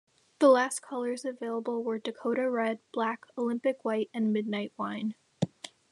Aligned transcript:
The 0.39 0.47
last 0.47 0.81
colours 0.81 1.25
available 1.25 1.83
were 1.83 1.99
Dakota 1.99 2.49
Red, 2.49 2.79
Black, 2.91 3.23
Olympic 3.37 3.85
White 3.85 4.09
and 4.15 4.33
Midnight 4.33 4.73
Wine. 4.75 5.13